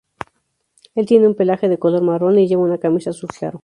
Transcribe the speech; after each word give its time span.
Él 0.95 1.05
tiene 1.05 1.27
un 1.27 1.35
pelaje 1.35 1.69
de 1.69 1.77
color 1.77 2.01
marrón 2.01 2.39
y 2.39 2.47
lleva 2.47 2.63
una 2.63 2.79
camisa 2.79 3.11
azul 3.11 3.29
claro. 3.29 3.59